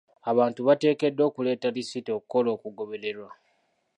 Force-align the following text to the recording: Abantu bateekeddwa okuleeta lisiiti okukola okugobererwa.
Abantu 0.31 0.59
bateekeddwa 0.67 1.23
okuleeta 1.29 1.67
lisiiti 1.75 2.09
okukola 2.17 2.49
okugobererwa. 2.55 3.29